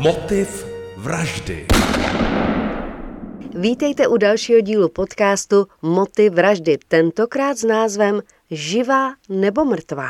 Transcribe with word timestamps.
Motiv 0.00 0.66
vraždy. 0.96 1.66
Vítejte 3.54 4.08
u 4.08 4.16
dalšího 4.16 4.60
dílu 4.60 4.88
podcastu 4.88 5.66
Motiv 5.82 6.32
vraždy, 6.32 6.78
tentokrát 6.88 7.58
s 7.58 7.64
názvem 7.64 8.22
Živá 8.50 9.12
nebo 9.28 9.64
mrtvá. 9.64 10.08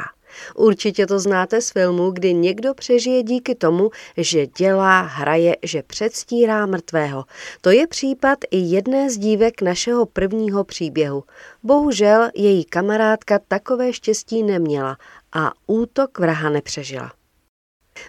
Určitě 0.54 1.06
to 1.06 1.18
znáte 1.18 1.60
z 1.60 1.70
filmu, 1.70 2.10
kdy 2.10 2.34
někdo 2.34 2.74
přežije 2.74 3.22
díky 3.22 3.54
tomu, 3.54 3.90
že 4.16 4.46
dělá, 4.46 5.00
hraje, 5.00 5.56
že 5.62 5.82
předstírá 5.82 6.66
mrtvého. 6.66 7.24
To 7.60 7.70
je 7.70 7.86
případ 7.86 8.38
i 8.50 8.58
jedné 8.58 9.10
z 9.10 9.18
dívek 9.18 9.62
našeho 9.62 10.06
prvního 10.06 10.64
příběhu. 10.64 11.24
Bohužel 11.62 12.30
její 12.34 12.64
kamarádka 12.64 13.38
takové 13.48 13.92
štěstí 13.92 14.42
neměla 14.42 14.96
a 15.32 15.52
útok 15.66 16.18
vraha 16.18 16.50
nepřežila. 16.50 17.12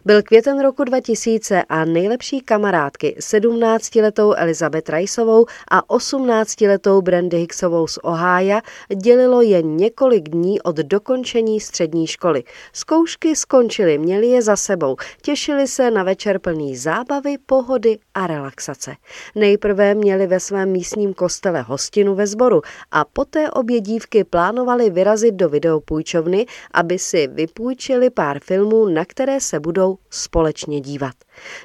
Byl 0.05 0.23
květen 0.23 0.61
roku 0.61 0.83
2000 0.83 1.63
a 1.69 1.85
nejlepší 1.85 2.41
kamarádky 2.41 3.15
17-letou 3.19 4.33
Elizabeth 4.37 4.89
Riceovou 4.89 5.45
a 5.71 5.81
18-letou 5.81 7.01
Brandy 7.01 7.37
Hicksovou 7.37 7.87
z 7.87 7.97
Ohája 8.03 8.61
dělilo 8.95 9.41
jen 9.41 9.77
několik 9.77 10.29
dní 10.29 10.61
od 10.61 10.75
dokončení 10.75 11.59
střední 11.59 12.07
školy. 12.07 12.43
Zkoušky 12.73 13.35
skončily, 13.35 13.97
měli 13.97 14.27
je 14.27 14.41
za 14.41 14.55
sebou, 14.55 14.95
těšili 15.21 15.67
se 15.67 15.91
na 15.91 16.03
večer 16.03 16.39
plný 16.39 16.75
zábavy, 16.75 17.35
pohody 17.45 17.97
a 18.13 18.27
relaxace. 18.27 18.95
Nejprve 19.35 19.95
měli 19.95 20.27
ve 20.27 20.39
svém 20.39 20.69
místním 20.69 21.13
kostele 21.13 21.61
hostinu 21.61 22.15
ve 22.15 22.27
sboru 22.27 22.61
a 22.91 23.05
poté 23.05 23.51
obě 23.51 23.81
dívky 23.81 24.23
plánovali 24.23 24.89
vyrazit 24.89 25.35
do 25.35 25.49
videopůjčovny, 25.49 26.45
aby 26.73 26.99
si 26.99 27.27
vypůjčili 27.27 28.09
pár 28.09 28.39
filmů, 28.39 28.85
na 28.85 29.05
které 29.05 29.39
se 29.39 29.59
budou 29.59 29.80
budou 29.81 29.97
společně 30.09 30.81
dívat. 30.81 31.15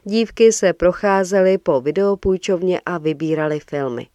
Dívky 0.05 0.53
se 0.53 0.73
procházely 0.73 1.59
po 1.59 1.81
videopůjčovně 1.81 2.81
a 2.87 2.99
vybírali 2.99 3.61
filmy. 3.61 4.07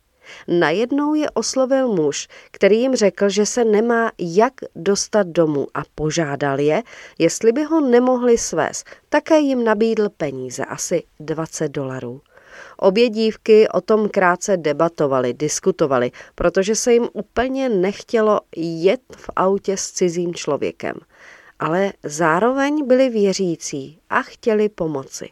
Najednou 0.47 1.13
je 1.13 1.29
oslovil 1.29 1.87
muž, 1.87 2.27
který 2.51 2.81
jim 2.81 2.95
řekl, 2.95 3.29
že 3.29 3.45
se 3.45 3.65
nemá 3.65 4.11
jak 4.19 4.53
dostat 4.75 5.27
domů 5.27 5.67
a 5.73 5.81
požádal 5.95 6.59
je, 6.59 6.83
jestli 7.19 7.51
by 7.51 7.63
ho 7.63 7.81
nemohli 7.81 8.37
svést. 8.37 8.85
Také 9.09 9.39
jim 9.39 9.63
nabídl 9.63 10.09
peníze, 10.09 10.65
asi 10.65 11.03
20 11.19 11.69
dolarů. 11.69 12.21
Obě 12.77 13.09
dívky 13.09 13.67
o 13.67 13.81
tom 13.81 14.09
krátce 14.09 14.57
debatovali, 14.57 15.33
diskutovali, 15.33 16.11
protože 16.35 16.75
se 16.75 16.93
jim 16.93 17.07
úplně 17.13 17.69
nechtělo 17.69 18.39
jet 18.55 19.01
v 19.17 19.29
autě 19.35 19.77
s 19.77 19.91
cizím 19.91 20.33
člověkem 20.33 20.95
ale 21.61 21.93
zároveň 22.03 22.87
byli 22.87 23.09
věřící 23.09 23.99
a 24.09 24.21
chtěli 24.21 24.69
pomoci. 24.69 25.29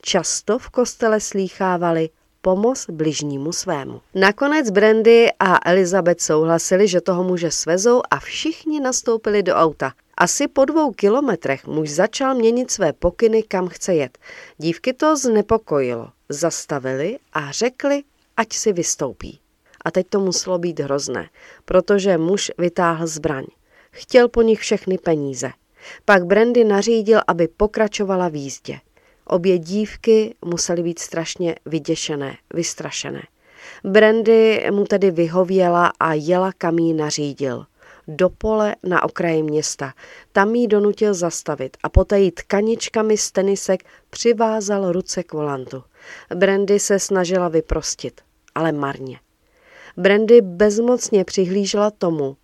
Často 0.00 0.58
v 0.58 0.70
kostele 0.70 1.20
slýchávali 1.20 2.10
pomoc 2.40 2.86
bližnímu 2.90 3.52
svému. 3.52 4.00
Nakonec 4.14 4.70
Brandy 4.70 5.28
a 5.38 5.70
Elizabeth 5.70 6.20
souhlasili, 6.20 6.88
že 6.88 7.00
toho 7.00 7.24
muže 7.24 7.50
svezou 7.50 8.02
a 8.10 8.18
všichni 8.18 8.80
nastoupili 8.80 9.42
do 9.42 9.54
auta. 9.54 9.92
Asi 10.16 10.48
po 10.48 10.64
dvou 10.64 10.92
kilometrech 10.92 11.66
muž 11.66 11.90
začal 11.90 12.34
měnit 12.34 12.70
své 12.70 12.92
pokyny, 12.92 13.42
kam 13.42 13.68
chce 13.68 13.94
jet. 13.94 14.18
Dívky 14.58 14.92
to 14.92 15.16
znepokojilo. 15.16 16.08
Zastavili 16.28 17.18
a 17.32 17.50
řekli, 17.50 18.02
ať 18.36 18.52
si 18.52 18.72
vystoupí. 18.72 19.40
A 19.84 19.90
teď 19.90 20.06
to 20.08 20.20
muselo 20.20 20.58
být 20.58 20.80
hrozné, 20.80 21.28
protože 21.64 22.18
muž 22.18 22.52
vytáhl 22.58 23.06
zbraň. 23.06 23.44
Chtěl 23.90 24.28
po 24.28 24.42
nich 24.42 24.60
všechny 24.60 24.98
peníze. 24.98 25.50
Pak 26.04 26.26
Brandy 26.26 26.64
nařídil, 26.64 27.20
aby 27.26 27.48
pokračovala 27.48 28.28
v 28.28 28.34
jízdě. 28.34 28.78
Obě 29.24 29.58
dívky 29.58 30.34
musely 30.44 30.82
být 30.82 30.98
strašně 30.98 31.54
vyděšené, 31.66 32.36
vystrašené. 32.54 33.22
Brandy 33.84 34.66
mu 34.70 34.84
tedy 34.84 35.10
vyhověla 35.10 35.92
a 36.00 36.14
jela, 36.14 36.52
kam 36.58 36.78
jí 36.78 36.94
nařídil. 36.94 37.66
Do 38.08 38.28
pole 38.28 38.76
na 38.82 39.02
okraji 39.02 39.42
města. 39.42 39.92
Tam 40.32 40.54
jí 40.54 40.66
donutil 40.66 41.14
zastavit 41.14 41.76
a 41.82 41.88
poté 41.88 42.20
jí 42.20 42.30
tkaničkami 42.30 43.16
z 43.16 43.32
tenisek 43.32 43.82
přivázal 44.10 44.92
ruce 44.92 45.22
k 45.22 45.32
volantu. 45.32 45.82
Brandy 46.34 46.78
se 46.78 46.98
snažila 46.98 47.48
vyprostit, 47.48 48.20
ale 48.54 48.72
marně. 48.72 49.20
Brandy 49.96 50.40
bezmocně 50.40 51.24
přihlížela 51.24 51.90
tomu, 51.90 52.36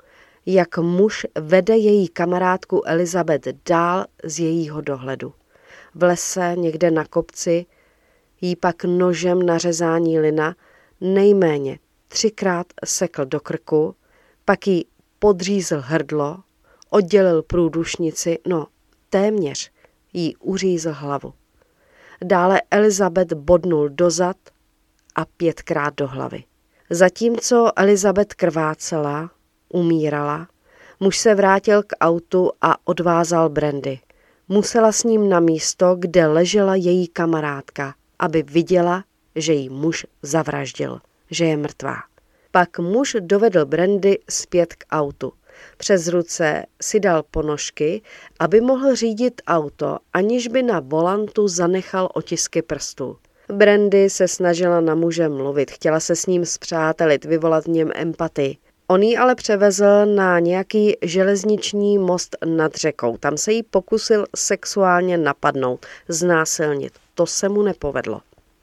jak 0.50 0.78
muž 0.78 1.26
vede 1.40 1.76
její 1.76 2.08
kamarádku 2.08 2.82
Elizabeth 2.86 3.48
dál 3.68 4.04
z 4.24 4.38
jejího 4.38 4.80
dohledu. 4.80 5.34
V 5.94 6.02
lese 6.02 6.54
někde 6.56 6.90
na 6.90 7.04
kopci 7.04 7.66
jí 8.40 8.56
pak 8.56 8.84
nožem 8.84 9.42
na 9.42 9.58
řezání 9.58 10.18
lina 10.20 10.56
nejméně 11.00 11.78
třikrát 12.08 12.66
sekl 12.84 13.24
do 13.24 13.40
krku, 13.40 13.94
pak 14.44 14.66
jí 14.66 14.86
podřízl 15.18 15.80
hrdlo, 15.80 16.38
oddělil 16.90 17.42
průdušnici, 17.42 18.38
no 18.46 18.66
téměř 19.10 19.70
jí 20.12 20.36
uřízl 20.36 20.92
hlavu. 20.92 21.32
Dále 22.24 22.62
Elizabeth 22.70 23.32
bodnul 23.32 23.88
dozad 23.88 24.36
a 25.14 25.24
pětkrát 25.24 25.94
do 25.94 26.06
hlavy. 26.06 26.44
Zatímco 26.90 27.70
Elizabeth 27.76 28.34
krvácela, 28.34 29.30
umírala, 29.68 30.48
muž 31.00 31.18
se 31.18 31.34
vrátil 31.34 31.82
k 31.82 31.96
autu 32.00 32.50
a 32.60 32.76
odvázal 32.84 33.48
Brandy. 33.48 33.98
Musela 34.48 34.92
s 34.92 35.04
ním 35.04 35.28
na 35.28 35.40
místo, 35.40 35.96
kde 35.98 36.26
ležela 36.26 36.74
její 36.74 37.08
kamarádka, 37.08 37.94
aby 38.18 38.42
viděla, 38.42 39.04
že 39.34 39.52
jí 39.52 39.68
muž 39.68 40.06
zavraždil, 40.22 41.00
že 41.30 41.44
je 41.44 41.56
mrtvá. 41.56 41.96
Pak 42.50 42.78
muž 42.78 43.16
dovedl 43.20 43.64
Brandy 43.64 44.18
zpět 44.30 44.74
k 44.74 44.84
autu. 44.90 45.32
Přes 45.76 46.08
ruce 46.08 46.66
si 46.82 47.00
dal 47.00 47.22
ponožky, 47.30 48.02
aby 48.38 48.60
mohl 48.60 48.94
řídit 48.94 49.42
auto, 49.46 49.98
aniž 50.12 50.48
by 50.48 50.62
na 50.62 50.80
volantu 50.80 51.48
zanechal 51.48 52.08
otisky 52.14 52.62
prstů. 52.62 53.16
Brandy 53.52 54.10
se 54.10 54.28
snažila 54.28 54.80
na 54.80 54.94
muže 54.94 55.28
mluvit, 55.28 55.70
chtěla 55.70 56.00
se 56.00 56.16
s 56.16 56.26
ním 56.26 56.46
zpřátelit, 56.46 57.24
vyvolat 57.24 57.64
v 57.64 57.68
něm 57.68 57.90
empatii. 57.94 58.56
On 58.90 59.02
ji 59.02 59.16
ale 59.16 59.34
převezl 59.34 60.06
na 60.06 60.38
nějaký 60.38 60.96
železniční 61.02 61.98
most 61.98 62.36
nad 62.44 62.74
řekou. 62.74 63.16
Tam 63.16 63.36
se 63.36 63.52
jí 63.52 63.62
pokusil 63.62 64.26
sexuálně 64.36 65.18
napadnout, 65.18 65.86
znásilnit. 66.08 66.92
To 67.14 67.26
se 67.26 67.48
mu 67.48 67.62
nepovedlo. 67.62 68.20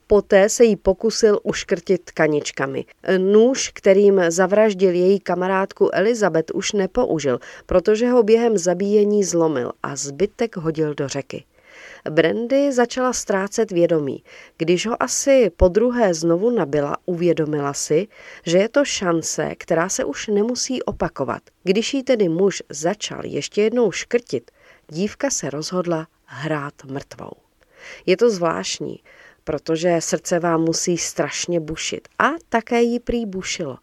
Poté 0.07 0.49
se 0.49 0.63
jí 0.63 0.75
pokusil 0.75 1.39
uškrtit 1.43 2.01
tkaničkami. 2.03 2.85
Nůž, 3.17 3.71
kterým 3.73 4.21
zavraždil 4.27 4.93
její 4.93 5.19
kamarádku 5.19 5.89
Elizabeth, 5.93 6.51
už 6.51 6.71
nepoužil, 6.71 7.39
protože 7.65 8.09
ho 8.09 8.23
během 8.23 8.57
zabíjení 8.57 9.23
zlomil 9.23 9.71
a 9.83 9.95
zbytek 9.95 10.57
hodil 10.57 10.93
do 10.93 11.07
řeky. 11.07 11.43
Brandy 12.09 12.71
začala 12.71 13.13
ztrácet 13.13 13.71
vědomí. 13.71 14.23
Když 14.57 14.87
ho 14.87 15.03
asi 15.03 15.51
po 15.57 15.67
druhé 15.67 16.13
znovu 16.13 16.49
nabila, 16.49 16.97
uvědomila 17.05 17.73
si, 17.73 18.07
že 18.45 18.57
je 18.57 18.69
to 18.69 18.85
šance, 18.85 19.55
která 19.57 19.89
se 19.89 20.05
už 20.05 20.27
nemusí 20.27 20.83
opakovat. 20.83 21.41
Když 21.63 21.93
jí 21.93 22.03
tedy 22.03 22.29
muž 22.29 22.63
začal 22.69 23.25
ještě 23.25 23.61
jednou 23.61 23.91
škrtit, 23.91 24.51
dívka 24.91 25.29
se 25.29 25.49
rozhodla 25.49 26.07
hrát 26.25 26.73
mrtvou. 26.85 27.31
Je 28.05 28.17
to 28.17 28.29
zvláštní, 28.29 28.99
protože 29.43 29.97
srdce 29.99 30.39
vám 30.39 30.61
musí 30.61 30.97
strašně 30.97 31.59
bušit 31.59 32.07
a 32.19 32.29
také 32.49 32.81
jí 32.81 32.99
prý 32.99 33.25
bušilo, 33.25 33.77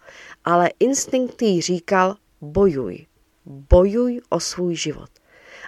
ale 0.44 0.70
instinkt 0.80 1.42
jí 1.42 1.60
říkal 1.60 2.16
bojuj, 2.40 3.06
bojuj 3.46 4.20
o 4.28 4.40
svůj 4.40 4.74
život 4.76 5.10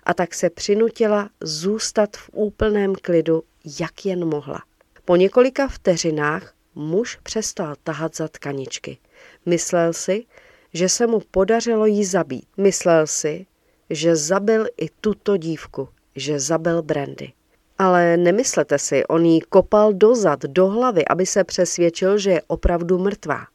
a 0.07 0.15
tak 0.15 0.35
se 0.35 0.51
přinutila 0.51 1.31
zůstat 1.41 2.17
v 2.17 2.31
úplném 2.33 2.95
klidu, 2.95 3.43
jak 3.81 4.07
jen 4.07 4.25
mohla. 4.25 4.63
Po 5.05 5.17
několika 5.17 5.69
vteřinách 5.69 6.55
muž 6.75 7.19
přestal 7.23 7.75
tahat 7.85 8.17
za 8.17 8.29
tkaničky. 8.29 8.99
Myslel 9.47 9.93
si, 9.93 10.25
že 10.73 10.89
se 10.89 11.07
mu 11.07 11.21
podařilo 11.31 11.87
jí 11.87 12.05
zabít. 12.05 12.45
Myslel 12.57 13.07
si, 13.07 13.47
že 13.91 14.17
zabil 14.17 14.67
i 14.77 14.89
tuto 15.01 15.37
dívku, 15.37 15.89
že 16.17 16.41
zabil 16.41 16.83
Brandy. 16.83 17.33
Ale 17.79 18.17
nemyslete 18.17 18.79
si, 18.79 19.07
on 19.07 19.25
jí 19.25 19.41
kopal 19.41 19.93
dozad, 19.93 20.43
do 20.43 20.67
hlavy, 20.67 21.05
aby 21.09 21.27
se 21.27 21.45
přesvědčil, 21.45 22.19
že 22.19 22.31
je 22.31 22.43
opravdu 22.47 22.99
mrtvá. 22.99 23.47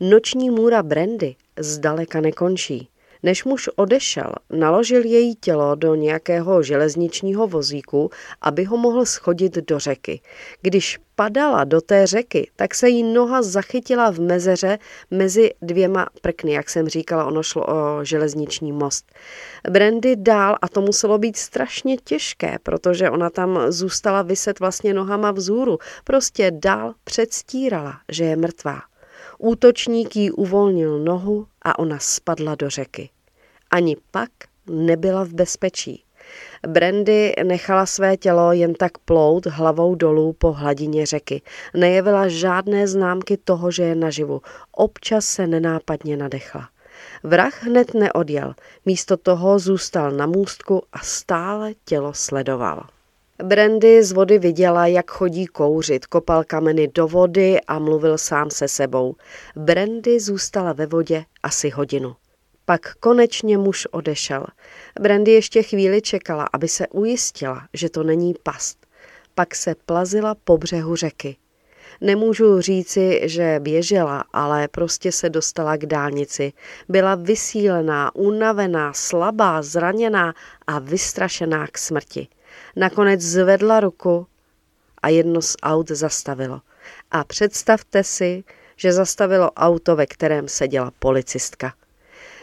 Noční 0.00 0.50
můra 0.50 0.82
Brandy 0.82 1.36
zdaleka 1.58 2.20
nekončí. 2.20 2.88
Než 3.22 3.44
muž 3.44 3.70
odešel, 3.76 4.32
naložil 4.50 5.04
její 5.04 5.34
tělo 5.34 5.74
do 5.74 5.94
nějakého 5.94 6.62
železničního 6.62 7.46
vozíku, 7.46 8.10
aby 8.40 8.64
ho 8.64 8.76
mohl 8.76 9.06
schodit 9.06 9.58
do 9.68 9.78
řeky. 9.78 10.20
Když 10.62 10.98
padala 11.16 11.64
do 11.64 11.80
té 11.80 12.06
řeky, 12.06 12.50
tak 12.56 12.74
se 12.74 12.88
jí 12.88 13.02
noha 13.02 13.42
zachytila 13.42 14.10
v 14.10 14.18
mezeře 14.18 14.78
mezi 15.10 15.50
dvěma 15.62 16.06
prkny, 16.22 16.52
jak 16.52 16.70
jsem 16.70 16.88
říkala, 16.88 17.24
ono 17.24 17.42
šlo 17.42 17.66
o 17.68 18.04
železniční 18.04 18.72
most. 18.72 19.12
Brandy 19.70 20.16
dál, 20.16 20.56
a 20.62 20.68
to 20.68 20.80
muselo 20.80 21.18
být 21.18 21.36
strašně 21.36 21.96
těžké, 21.96 22.56
protože 22.62 23.10
ona 23.10 23.30
tam 23.30 23.58
zůstala 23.68 24.22
vyset 24.22 24.60
vlastně 24.60 24.94
nohama 24.94 25.30
vzhůru, 25.30 25.78
prostě 26.04 26.50
dál 26.54 26.94
předstírala, 27.04 27.94
že 28.08 28.24
je 28.24 28.36
mrtvá. 28.36 28.91
Útočník 29.44 30.16
jí 30.16 30.30
uvolnil 30.30 30.98
nohu 30.98 31.46
a 31.62 31.78
ona 31.78 31.98
spadla 31.98 32.54
do 32.54 32.70
řeky. 32.70 33.10
Ani 33.70 33.96
pak 34.10 34.30
nebyla 34.66 35.24
v 35.24 35.28
bezpečí. 35.28 36.04
Brandy 36.68 37.34
nechala 37.42 37.86
své 37.86 38.16
tělo 38.16 38.52
jen 38.52 38.74
tak 38.74 38.98
plout 38.98 39.46
hlavou 39.46 39.94
dolů 39.94 40.32
po 40.32 40.52
hladině 40.52 41.06
řeky. 41.06 41.42
Nejevila 41.74 42.28
žádné 42.28 42.88
známky 42.88 43.36
toho, 43.36 43.70
že 43.70 43.82
je 43.82 43.94
naživu. 43.94 44.40
Občas 44.72 45.24
se 45.24 45.46
nenápadně 45.46 46.16
nadechla. 46.16 46.68
Vrah 47.22 47.62
hned 47.62 47.94
neodjel, 47.94 48.54
místo 48.86 49.16
toho 49.16 49.58
zůstal 49.58 50.10
na 50.10 50.26
můstku 50.26 50.82
a 50.92 50.98
stále 50.98 51.72
tělo 51.84 52.14
sledoval. 52.14 52.86
Brandy 53.42 54.04
z 54.04 54.12
vody 54.12 54.38
viděla, 54.38 54.86
jak 54.86 55.10
chodí 55.10 55.46
kouřit, 55.46 56.06
kopal 56.06 56.44
kameny 56.44 56.88
do 56.88 57.08
vody 57.08 57.60
a 57.60 57.78
mluvil 57.78 58.18
sám 58.18 58.50
se 58.50 58.68
sebou. 58.68 59.14
Brandy 59.56 60.20
zůstala 60.20 60.72
ve 60.72 60.86
vodě 60.86 61.24
asi 61.42 61.70
hodinu. 61.70 62.16
Pak 62.64 62.94
konečně 62.94 63.58
muž 63.58 63.86
odešel. 63.90 64.46
Brandy 65.00 65.32
ještě 65.32 65.62
chvíli 65.62 66.02
čekala, 66.02 66.48
aby 66.52 66.68
se 66.68 66.88
ujistila, 66.88 67.68
že 67.74 67.88
to 67.88 68.02
není 68.02 68.34
past. 68.42 68.86
Pak 69.34 69.54
se 69.54 69.74
plazila 69.86 70.34
po 70.34 70.58
břehu 70.58 70.96
řeky. 70.96 71.36
Nemůžu 72.00 72.60
říci, 72.60 73.20
že 73.24 73.60
běžela, 73.60 74.24
ale 74.32 74.68
prostě 74.68 75.12
se 75.12 75.30
dostala 75.30 75.76
k 75.76 75.86
dálnici. 75.86 76.52
Byla 76.88 77.14
vysílená, 77.14 78.14
unavená, 78.14 78.92
slabá, 78.92 79.62
zraněná 79.62 80.34
a 80.66 80.78
vystrašená 80.78 81.66
k 81.66 81.78
smrti. 81.78 82.28
Nakonec 82.76 83.20
zvedla 83.20 83.80
ruku 83.80 84.26
a 85.02 85.08
jedno 85.08 85.42
z 85.42 85.56
aut 85.62 85.90
zastavilo. 85.90 86.60
A 87.10 87.24
představte 87.24 88.04
si, 88.04 88.44
že 88.76 88.92
zastavilo 88.92 89.52
auto, 89.52 89.96
ve 89.96 90.06
kterém 90.06 90.48
seděla 90.48 90.92
policistka. 90.98 91.74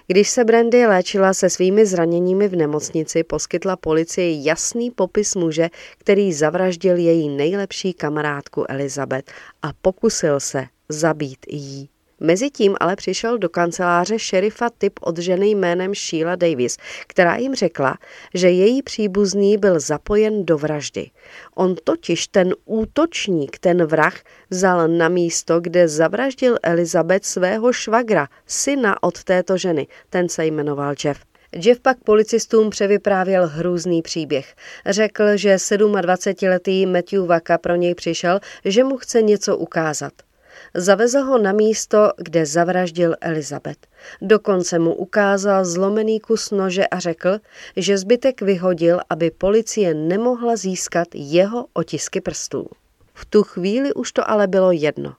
Když 0.07 0.29
se 0.29 0.43
Brandy 0.43 0.85
léčila 0.85 1.33
se 1.33 1.49
svými 1.49 1.85
zraněními 1.85 2.47
v 2.47 2.55
nemocnici, 2.55 3.23
poskytla 3.23 3.75
policii 3.75 4.47
jasný 4.47 4.91
popis 4.91 5.35
muže, 5.35 5.69
který 5.97 6.33
zavraždil 6.33 6.97
její 6.97 7.29
nejlepší 7.29 7.93
kamarádku 7.93 8.65
Elizabeth 8.69 9.31
a 9.61 9.67
pokusil 9.81 10.39
se 10.39 10.67
zabít 10.89 11.45
jí. 11.47 11.89
Mezitím 12.19 12.75
ale 12.79 12.95
přišel 12.95 13.37
do 13.37 13.49
kanceláře 13.49 14.19
šerifa 14.19 14.69
typ 14.77 14.99
od 15.01 15.17
ženy 15.17 15.49
jménem 15.49 15.95
Sheila 15.95 16.35
Davis, 16.35 16.77
která 17.07 17.35
jim 17.35 17.55
řekla, 17.55 17.97
že 18.33 18.49
její 18.49 18.81
příbuzný 18.81 19.57
byl 19.57 19.79
zapojen 19.79 20.45
do 20.45 20.57
vraždy. 20.57 21.09
On 21.55 21.75
totiž 21.83 22.27
ten 22.27 22.53
útočník, 22.65 23.59
ten 23.59 23.85
vrah, 23.85 24.15
vzal 24.49 24.87
na 24.87 25.09
místo, 25.09 25.59
kde 25.59 25.87
zavraždil 25.87 26.57
Elizabeth 26.63 27.25
svého 27.25 27.73
švagra, 27.73 28.27
syna 28.47 29.03
od 29.03 29.23
této 29.23 29.57
ženy. 29.57 29.87
Ten 30.09 30.29
se 30.29 30.45
jmenoval 30.45 30.93
Jeff. 31.03 31.21
Jeff 31.55 31.79
pak 31.81 31.97
policistům 32.03 32.69
převyprávěl 32.69 33.47
hrůzný 33.47 34.01
příběh. 34.01 34.55
Řekl, 34.85 35.37
že 35.37 35.55
27-letý 35.55 36.85
Matthew 36.85 37.25
Vaka 37.25 37.57
pro 37.57 37.75
něj 37.75 37.95
přišel, 37.95 38.39
že 38.65 38.83
mu 38.83 38.97
chce 38.97 39.21
něco 39.21 39.57
ukázat. 39.57 40.13
Zavezl 40.73 41.19
ho 41.19 41.37
na 41.37 41.51
místo, 41.51 42.11
kde 42.17 42.45
zavraždil 42.45 43.15
Elizabeth. 43.21 43.79
Dokonce 44.21 44.79
mu 44.79 44.93
ukázal 44.93 45.65
zlomený 45.65 46.19
kus 46.19 46.51
nože 46.51 46.87
a 46.87 46.99
řekl, 46.99 47.39
že 47.75 47.97
zbytek 47.97 48.41
vyhodil, 48.41 48.99
aby 49.09 49.31
policie 49.31 49.93
nemohla 49.93 50.55
získat 50.55 51.07
jeho 51.13 51.65
otisky 51.73 52.21
prstů. 52.21 52.67
V 53.13 53.25
tu 53.25 53.43
chvíli 53.43 53.93
už 53.93 54.11
to 54.11 54.29
ale 54.29 54.47
bylo 54.47 54.71
jedno. 54.71 55.13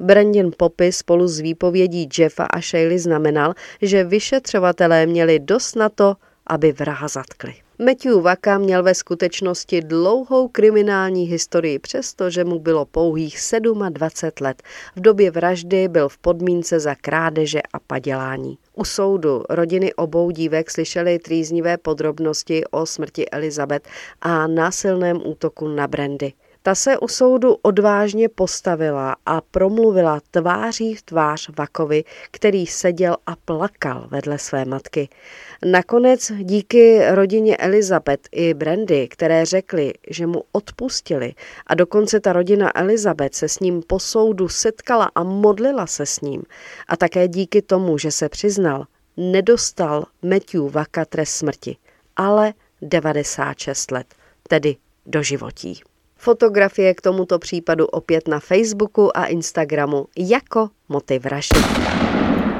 Brandon 0.00 0.50
popis 0.56 0.96
spolu 0.96 1.28
s 1.28 1.40
výpovědí 1.40 2.08
Jeffa 2.18 2.44
a 2.44 2.60
Shaley 2.60 2.98
znamenal, 2.98 3.54
že 3.82 4.04
vyšetřovatelé 4.04 5.06
měli 5.06 5.38
dost 5.38 5.76
na 5.76 5.88
to, 5.88 6.16
aby 6.46 6.72
vraha 6.72 7.08
zatkli. 7.08 7.54
Matthew 7.84 8.20
Vaka 8.22 8.58
měl 8.58 8.82
ve 8.82 8.94
skutečnosti 8.94 9.80
dlouhou 9.80 10.48
kriminální 10.48 11.24
historii, 11.24 11.78
přestože 11.78 12.44
mu 12.44 12.58
bylo 12.58 12.84
pouhých 12.84 13.38
27 13.90 14.44
let. 14.46 14.62
V 14.96 15.00
době 15.00 15.30
vraždy 15.30 15.88
byl 15.88 16.08
v 16.08 16.18
podmínce 16.18 16.80
za 16.80 16.94
krádeže 16.94 17.60
a 17.72 17.78
padělání. 17.86 18.58
U 18.74 18.84
soudu 18.84 19.44
rodiny 19.48 19.94
obou 19.94 20.30
dívek 20.30 20.70
slyšely 20.70 21.18
trýznivé 21.18 21.76
podrobnosti 21.76 22.64
o 22.70 22.86
smrti 22.86 23.30
Elizabeth 23.30 23.88
a 24.20 24.46
násilném 24.46 25.20
útoku 25.24 25.68
na 25.68 25.86
Brandy. 25.86 26.32
Ta 26.64 26.74
se 26.74 26.98
u 26.98 27.08
soudu 27.08 27.56
odvážně 27.62 28.28
postavila 28.28 29.16
a 29.26 29.40
promluvila 29.40 30.20
tváří 30.30 30.94
v 30.94 31.02
tvář 31.02 31.50
Vakovi, 31.58 32.04
který 32.30 32.66
seděl 32.66 33.16
a 33.26 33.36
plakal 33.36 34.06
vedle 34.10 34.38
své 34.38 34.64
matky. 34.64 35.08
Nakonec 35.64 36.32
díky 36.40 37.00
rodině 37.10 37.56
Elizabeth 37.56 38.28
i 38.32 38.54
Brandy, 38.54 39.08
které 39.08 39.44
řekli, 39.44 39.92
že 40.10 40.26
mu 40.26 40.42
odpustili 40.52 41.34
a 41.66 41.74
dokonce 41.74 42.20
ta 42.20 42.32
rodina 42.32 42.78
Elizabeth 42.78 43.34
se 43.34 43.48
s 43.48 43.60
ním 43.60 43.82
po 43.86 43.98
soudu 43.98 44.48
setkala 44.48 45.10
a 45.14 45.22
modlila 45.22 45.86
se 45.86 46.06
s 46.06 46.20
ním 46.20 46.42
a 46.88 46.96
také 46.96 47.28
díky 47.28 47.62
tomu, 47.62 47.98
že 47.98 48.10
se 48.10 48.28
přiznal, 48.28 48.84
nedostal 49.16 50.04
Matthew 50.22 50.70
Vaka 50.70 51.04
trest 51.04 51.32
smrti, 51.32 51.76
ale 52.16 52.54
96 52.82 53.90
let, 53.90 54.06
tedy 54.48 54.76
do 55.06 55.22
životí. 55.22 55.82
Fotografie 56.24 56.94
k 56.94 57.00
tomuto 57.00 57.38
případu 57.38 57.86
opět 57.86 58.28
na 58.28 58.40
Facebooku 58.40 59.16
a 59.16 59.26
Instagramu 59.26 60.06
jako 60.18 60.68
motiv 60.88 61.22
vraždy. 61.24 61.60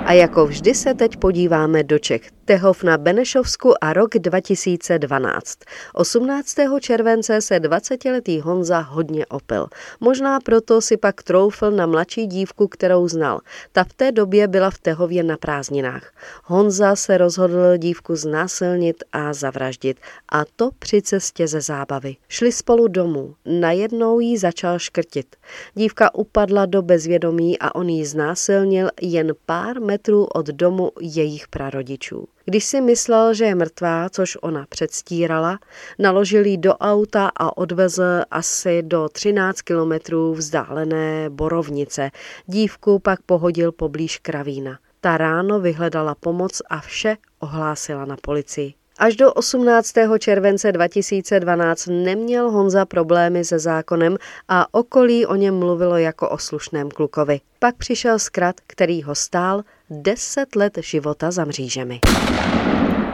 A 0.04 0.12
jako 0.12 0.46
vždy 0.46 0.74
se 0.74 0.94
teď 0.94 1.16
podíváme 1.16 1.82
do 1.84 1.98
Čech. 1.98 2.30
Tehov 2.44 2.82
na 2.82 2.98
Benešovsku 2.98 3.84
a 3.84 3.92
rok 3.92 4.18
2012. 4.18 5.58
18. 5.94 6.56
července 6.80 7.40
se 7.40 7.60
20-letý 7.60 8.40
Honza 8.40 8.80
hodně 8.80 9.26
opil. 9.26 9.66
Možná 10.00 10.40
proto 10.40 10.80
si 10.80 10.96
pak 10.96 11.22
troufl 11.22 11.70
na 11.70 11.86
mladší 11.86 12.26
dívku, 12.26 12.68
kterou 12.68 13.08
znal. 13.08 13.40
Ta 13.72 13.84
v 13.84 13.92
té 13.92 14.12
době 14.12 14.48
byla 14.48 14.70
v 14.70 14.78
Tehově 14.78 15.22
na 15.22 15.36
prázdninách. 15.36 16.12
Honza 16.44 16.96
se 16.96 17.18
rozhodl 17.18 17.76
dívku 17.76 18.16
znásilnit 18.16 19.04
a 19.12 19.32
zavraždit. 19.32 20.00
A 20.32 20.44
to 20.56 20.70
při 20.78 21.02
cestě 21.02 21.48
ze 21.48 21.60
zábavy. 21.60 22.16
Šli 22.28 22.52
spolu 22.52 22.88
domů. 22.88 23.34
Najednou 23.44 24.20
jí 24.20 24.38
začal 24.38 24.78
škrtit. 24.78 25.36
Dívka 25.74 26.14
upadla 26.14 26.66
do 26.66 26.82
bezvědomí 26.82 27.58
a 27.58 27.74
on 27.74 27.88
ji 27.88 28.06
znásilnil 28.06 28.88
jen 29.00 29.32
pár 29.46 29.80
metrů 29.80 30.24
od 30.24 30.46
domu 30.46 30.90
jejich 31.00 31.48
prarodičů. 31.48 32.26
Když 32.44 32.64
si 32.64 32.80
myslel, 32.80 33.34
že 33.34 33.44
je 33.44 33.54
mrtvá, 33.54 34.08
což 34.10 34.38
ona 34.40 34.66
předstírala, 34.68 35.58
naložil 35.98 36.46
ji 36.46 36.58
do 36.58 36.74
auta 36.74 37.30
a 37.36 37.56
odvezl 37.56 38.22
asi 38.30 38.82
do 38.82 39.08
13 39.08 39.62
kilometrů 39.62 40.34
vzdálené 40.34 41.30
borovnice. 41.30 42.10
Dívku 42.46 42.98
pak 42.98 43.22
pohodil 43.22 43.72
poblíž 43.72 44.18
kravína. 44.18 44.78
Ta 45.00 45.16
ráno 45.16 45.60
vyhledala 45.60 46.14
pomoc 46.14 46.62
a 46.70 46.80
vše 46.80 47.16
ohlásila 47.38 48.04
na 48.04 48.16
policii. 48.16 48.74
Až 48.98 49.16
do 49.16 49.32
18. 49.32 49.92
července 50.18 50.72
2012 50.72 51.86
neměl 51.86 52.50
Honza 52.50 52.84
problémy 52.84 53.44
se 53.44 53.58
zákonem 53.58 54.16
a 54.48 54.74
okolí 54.74 55.26
o 55.26 55.34
něm 55.34 55.58
mluvilo 55.58 55.96
jako 55.96 56.28
o 56.28 56.38
slušném 56.38 56.90
klukovi. 56.90 57.40
Pak 57.58 57.76
přišel 57.76 58.18
zkrat, 58.18 58.56
který 58.66 59.02
ho 59.02 59.14
stál 59.14 59.62
10 59.90 60.56
let 60.56 60.78
života 60.82 61.30
za 61.30 61.44
mřížemi. 61.44 62.00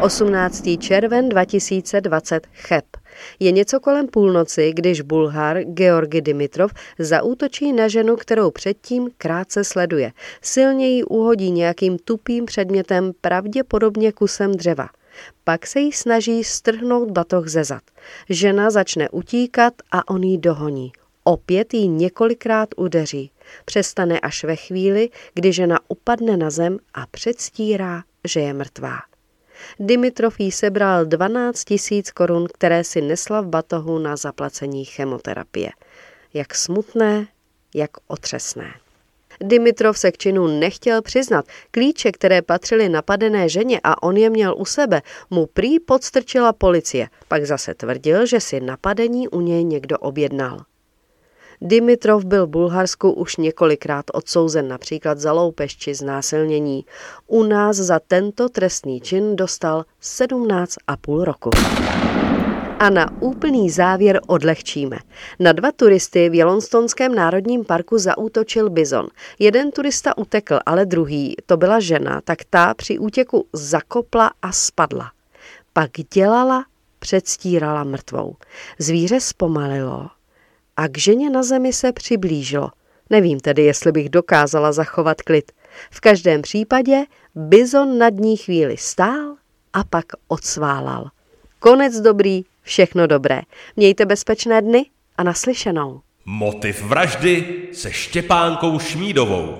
18. 0.01 0.65
červen 0.79 1.29
2020 1.29 2.47
Cheb. 2.53 2.85
Je 3.41 3.53
něco 3.53 3.81
kolem 3.81 4.07
půlnoci, 4.07 4.73
když 4.73 5.01
Bulhar 5.01 5.61
Georgi 5.63 6.21
Dimitrov 6.21 6.73
zaútočí 6.99 7.73
na 7.73 7.89
ženu, 7.89 8.17
kterou 8.17 8.51
předtím 8.51 9.09
krátce 9.19 9.65
sleduje. 9.65 10.13
Silně 10.43 10.89
ji 10.89 11.05
uhodí 11.05 11.51
nějakým 11.51 11.99
tupým 11.99 12.47
předmětem, 12.47 13.13
pravděpodobně 13.21 14.13
kusem 14.13 14.53
dřeva. 14.53 14.89
Pak 15.45 15.67
se 15.67 15.81
jí 15.81 15.93
snaží 15.93 16.45
strhnout 16.45 17.11
batoh 17.11 17.49
ze 17.49 17.65
zad. 17.65 17.83
Žena 18.29 18.71
začne 18.71 19.09
utíkat 19.09 19.75
a 19.93 20.09
on 20.09 20.23
ji 20.23 20.39
dohoní. 20.39 20.93
Opět 21.25 21.75
ji 21.75 21.89
několikrát 21.89 22.69
udeří. 22.77 23.31
Přestane 23.65 24.21
až 24.21 24.45
ve 24.45 24.57
chvíli, 24.57 25.11
kdy 25.35 25.53
žena 25.53 25.79
upadne 25.89 26.37
na 26.37 26.51
zem 26.51 26.79
a 26.95 27.07
předstírá, 27.07 28.03
že 28.25 28.41
je 28.41 28.53
mrtvá. 28.53 28.99
Dimitrov 29.81 30.41
jí 30.41 30.53
sebral 30.53 31.05
12 31.05 31.65
tisíc 31.65 32.11
korun, 32.11 32.47
které 32.55 32.85
si 32.85 33.01
nesla 33.01 33.41
v 33.41 33.47
batohu 33.47 33.99
na 33.99 34.17
zaplacení 34.17 34.85
chemoterapie. 34.85 35.71
Jak 36.35 36.55
smutné, 36.55 37.27
jak 37.75 37.91
otřesné. 38.07 38.75
Dimitrov 39.41 39.99
se 39.99 40.13
k 40.13 40.19
činu 40.19 40.47
nechtěl 40.47 41.03
přiznat. 41.03 41.45
Klíče, 41.71 42.13
které 42.13 42.43
patřily 42.43 42.89
napadené 42.89 43.49
ženě 43.49 43.81
a 43.85 44.03
on 44.03 44.17
je 44.17 44.31
měl 44.31 44.55
u 44.59 44.65
sebe, 44.65 45.03
mu 45.31 45.47
prý 45.47 45.81
podstrčila 45.81 46.53
policie. 46.53 47.09
Pak 47.29 47.47
zase 47.47 47.75
tvrdil, 47.75 48.27
že 48.27 48.41
si 48.41 48.61
napadení 48.61 49.29
u 49.29 49.41
něj 49.41 49.65
někdo 49.65 49.99
objednal. 49.99 50.59
Dimitrov 51.61 52.25
byl 52.25 52.47
v 52.47 52.51
Bulharsku 52.51 53.13
už 53.13 53.37
několikrát 53.37 54.05
odsouzen 54.13 54.69
například 54.69 55.19
za 55.19 55.33
loupež 55.33 55.77
či 55.77 55.95
znásilnění. 55.95 56.85
U 57.27 57.43
nás 57.43 57.77
za 57.77 58.01
tento 58.09 58.49
trestný 58.49 59.01
čin 59.01 59.37
dostal 59.37 59.85
17,5 60.03 61.25
roku. 61.25 61.51
A 62.81 62.91
na 62.91 63.23
úplný 63.23 63.71
závěr 63.71 64.21
odlehčíme. 64.27 64.97
Na 65.39 65.53
dva 65.53 65.73
turisty 65.73 66.31
v 66.31 66.35
Jelonstonském 66.35 67.15
národním 67.15 67.65
parku 67.65 67.99
zaútočil 67.99 68.71
bizon. 68.71 69.07
Jeden 69.39 69.71
turista 69.71 70.19
utekl, 70.19 70.59
ale 70.67 70.87
druhý, 70.87 71.37
to 71.47 71.57
byla 71.57 71.81
žena, 71.81 72.21
tak 72.25 72.39
ta 72.51 72.75
při 72.75 72.99
útěku 72.99 73.47
zakopla 73.53 74.31
a 74.43 74.53
spadla. 74.53 75.11
Pak 75.73 75.91
dělala, 76.15 76.65
předstírala 76.99 77.85
mrtvou. 77.85 78.37
Zvíře 78.79 79.21
zpomalilo 79.21 80.09
a 80.77 80.89
k 80.89 80.99
ženě 80.99 81.31
na 81.31 81.43
zemi 81.43 81.73
se 81.73 81.93
přiblížilo. 81.93 82.71
Nevím 83.11 83.41
tedy, 83.41 83.63
jestli 83.63 83.93
bych 83.93 84.09
dokázala 84.09 84.73
zachovat 84.73 85.23
klid. 85.23 85.53
V 85.91 86.01
každém 86.01 86.43
případě 86.43 87.05
bizon 87.35 87.99
nad 87.99 88.15
ní 88.15 88.37
chvíli 88.37 88.77
stál 88.77 89.37
a 89.73 89.85
pak 89.85 90.05
odsválal. 90.29 91.11
Konec 91.61 92.01
dobrý, 92.01 92.45
všechno 92.69 93.07
dobré. 93.07 93.41
Mějte 93.77 94.07
bezpečné 94.07 94.63
dny 94.63 94.87
a 95.17 95.23
naslyšenou. 95.23 96.01
Motiv 96.25 96.83
vraždy 96.83 97.45
se 97.73 97.93
Štěpánkou 97.93 98.79
Šmídovou. 98.79 99.59